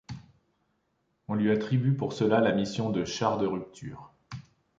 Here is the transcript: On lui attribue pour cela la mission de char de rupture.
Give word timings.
On 1.27 1.35
lui 1.35 1.51
attribue 1.51 1.93
pour 1.95 2.13
cela 2.13 2.39
la 2.39 2.53
mission 2.53 2.89
de 2.89 3.05
char 3.05 3.37
de 3.37 3.45
rupture. 3.45 4.11